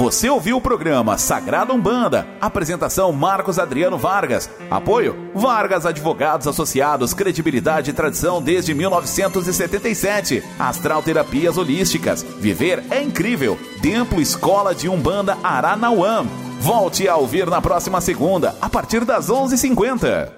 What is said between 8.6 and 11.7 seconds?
1977. Astral Terapias